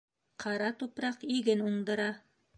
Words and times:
Ҡара 0.43 0.71
тупраҡ 0.79 1.27
иген 1.37 1.63
уңдыра. 1.69 2.11